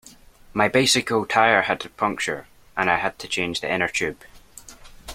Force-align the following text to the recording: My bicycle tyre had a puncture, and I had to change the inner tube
My 0.51 0.67
bicycle 0.67 1.27
tyre 1.27 1.61
had 1.61 1.85
a 1.85 1.89
puncture, 1.89 2.47
and 2.75 2.89
I 2.89 2.97
had 2.97 3.19
to 3.19 3.27
change 3.27 3.61
the 3.61 3.71
inner 3.71 3.87
tube 3.87 4.21